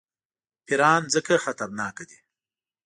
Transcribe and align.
پیران 0.65 1.01
ځکه 1.13 1.33
خطرناک 1.45 1.97
دي. 2.09 2.19